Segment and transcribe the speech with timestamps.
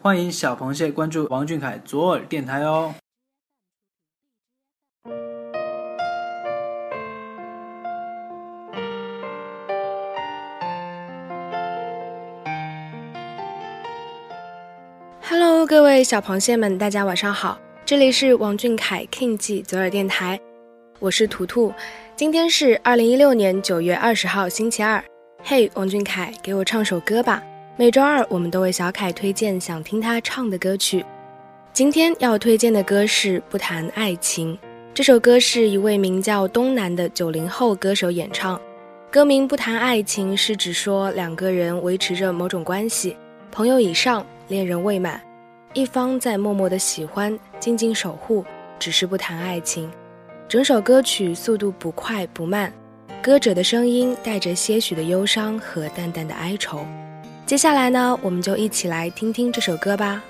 [0.00, 2.94] 欢迎小螃蟹关注王俊凯左耳电台哦。
[15.28, 20.38] Hello，各位小螃蟹们，大家晚上好，这里是王俊凯 King 记左耳电台，
[21.00, 21.74] 我是图图，
[22.14, 25.02] 今天是二零一六年九月二十号星期二。
[25.42, 27.42] 嘿，王俊凯，给我唱首歌吧。
[27.80, 31.04] 每周二，我们都为小凯推荐想听他唱的歌曲。
[31.72, 34.52] 今天要推荐的歌是《不谈爱情》。
[34.92, 38.60] 这首歌是一位名叫东南的九零后歌手演唱。
[39.12, 43.16] 歌名《不谈爱情》是指说两个人维持着某种关系，
[43.52, 45.20] 朋友以上，恋人未满，
[45.72, 48.44] 一方在默默的喜欢，静静守护，
[48.80, 49.88] 只是不谈爱情。
[50.48, 52.72] 整首歌曲速度不快不慢。
[53.22, 56.84] 歌者的声音带着些许的忧伤和淡淡的哀愁。
[57.48, 60.22] 接下来呢，我们就一起来听听这首歌吧。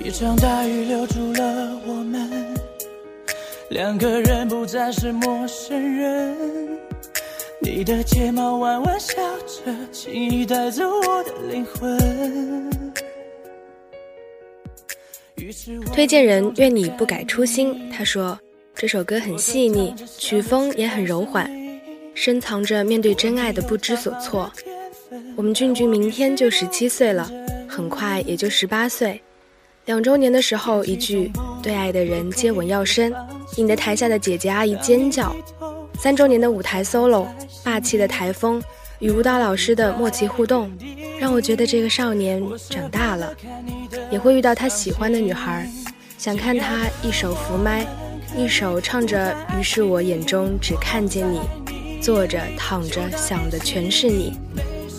[0.00, 1.63] 一场大雨留住了，
[3.70, 6.36] 两个人不再是陌生人。
[7.60, 9.14] 你的睫毛弯弯笑
[9.46, 12.70] 着，轻易带走我的灵魂。
[15.92, 17.90] 推荐人愿你不改初心。
[17.90, 18.38] 他说
[18.74, 21.50] 这首歌很细腻，曲风也很柔缓，
[22.14, 24.52] 深藏着面对真爱的不知所措。
[25.36, 27.30] 我们俊俊明天就十七岁了，
[27.66, 29.20] 很快也就十八岁。
[29.86, 31.30] 两周年的时候，一句
[31.62, 33.14] “对爱的人接吻要深”，
[33.56, 35.34] 引得台下的姐姐阿姨尖叫。
[35.98, 37.26] 三周年的舞台 solo，
[37.62, 38.62] 霸气的台风
[38.98, 40.70] 与舞蹈老师的默契互动，
[41.18, 43.32] 让我觉得这个少年长大了，
[44.10, 45.70] 也会遇到他喜欢的女孩，
[46.18, 47.86] 想看他一手扶麦，
[48.36, 51.40] 一手唱着“于是我眼中只看见你”，
[52.02, 54.32] 坐着躺着想的全是你。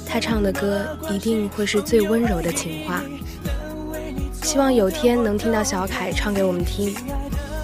[0.07, 3.03] 他唱的歌一定会是最温柔的情话。
[4.41, 6.96] 希望有天能听到小凯唱给我们听，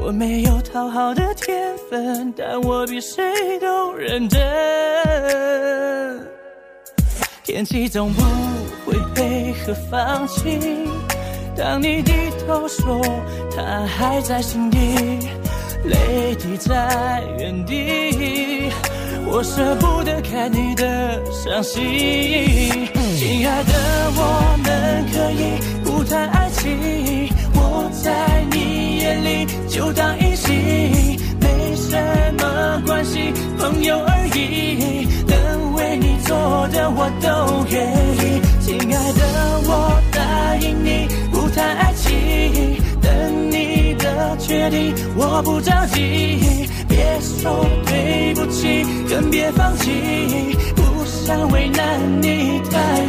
[0.00, 4.40] 我没有讨好的天分，但我比谁都认真。
[7.44, 8.22] 天气总不
[8.86, 10.88] 会配合放晴，
[11.56, 12.12] 当你低
[12.46, 13.00] 头说
[13.54, 14.78] 他还在心底，
[15.84, 18.70] 泪滴在原地，
[19.26, 22.88] 我舍不得看你的伤心。
[23.16, 23.72] 亲爱的，
[24.14, 27.28] 我们可以不谈爱情，
[29.78, 30.52] 就当一起，
[31.40, 31.96] 没什
[32.36, 35.06] 么关系，朋友而已。
[35.24, 36.36] 能为你做
[36.72, 37.86] 的我都愿
[38.18, 39.22] 意，亲爱的，
[39.68, 46.68] 我答应你不谈爱情，等你的决定，我不着急。
[46.88, 49.92] 别说对不起，更别放弃，
[50.74, 53.04] 不想为难你太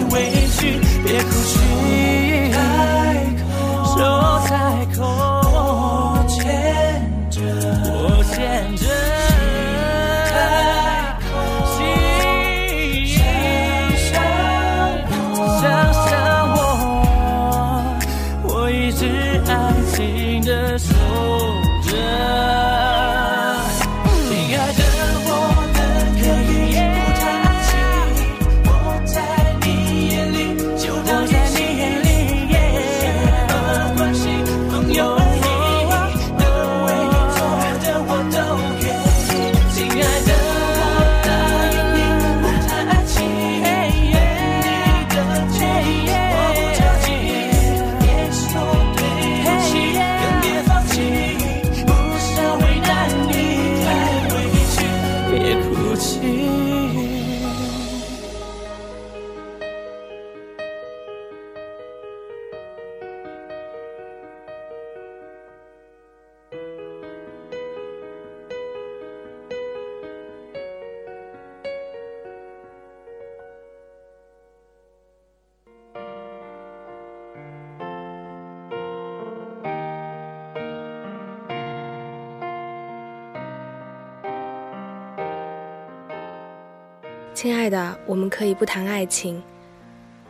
[87.42, 89.42] 亲爱的，我们可以不谈爱情，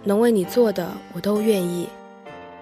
[0.03, 1.89] 能为你做的我都愿意。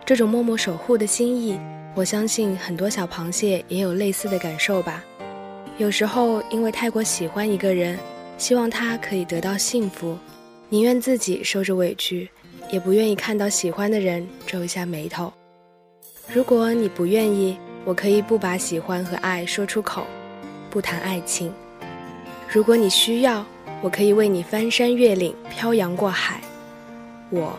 [0.06, 1.60] 这种默默守护的心意，
[1.94, 5.04] 我相信很多小螃蟹也有类似的感受吧。
[5.78, 8.00] 有时候因为太过喜欢一个人，
[8.38, 10.18] 希望他可以得到幸福，
[10.70, 12.30] 宁愿自己受着委屈，
[12.72, 15.30] 也不愿意看到喜欢的人皱一下眉头。
[16.32, 20.08] 如果你不愿意，我可以不把喜欢和爱说出口，
[20.70, 21.52] 不谈爱情。
[22.50, 23.46] 如果你需要，
[23.82, 26.42] 我可以为你翻山越岭、漂洋过海，
[27.30, 27.58] 我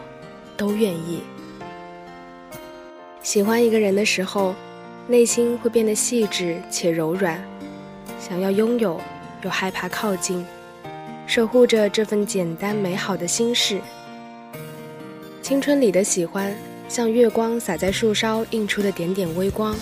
[0.56, 1.22] 都愿意。
[3.22, 4.54] 喜欢一个人的时候，
[5.06, 7.40] 内心会变得细致且柔软，
[8.20, 9.00] 想要拥有，
[9.42, 10.44] 又害怕靠近，
[11.26, 13.80] 守护着这份简单美好的心事。
[15.40, 16.52] 青春里的喜欢，
[16.88, 19.76] 像月光洒在树梢映出的点点微光，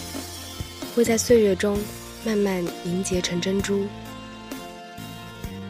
[0.94, 1.79] 会在岁月中
[2.25, 3.87] 慢慢凝结成珍珠。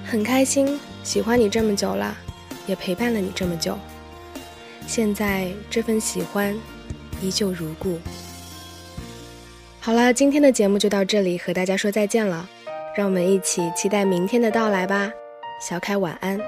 [0.09, 2.17] 很开心喜欢你这么久了，
[2.67, 3.77] 也陪伴了你这么久。
[4.87, 6.57] 现在这份喜欢
[7.21, 7.99] 依旧如故。
[9.81, 12.49] 好了，今天的节目就到这里，和大家说再见了。
[12.97, 15.11] 让我们一起期待明天的到来吧。
[15.61, 16.41] 小凯晚安，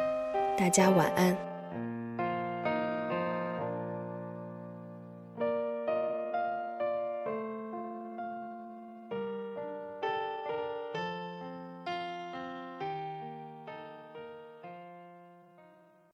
[0.56, 1.47] 大家晚安。